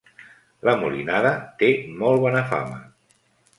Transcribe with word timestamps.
La 0.69 0.73
Molinada 0.83 1.35
té 1.61 1.71
molt 2.01 2.25
bona 2.27 2.43
fama. 2.55 2.83